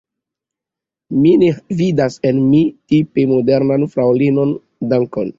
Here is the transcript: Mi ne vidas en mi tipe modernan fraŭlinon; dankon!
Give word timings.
Mi 1.17 1.33
ne 1.41 1.49
vidas 1.81 2.17
en 2.29 2.39
mi 2.45 2.61
tipe 2.93 3.25
modernan 3.33 3.85
fraŭlinon; 3.91 4.55
dankon! 4.95 5.29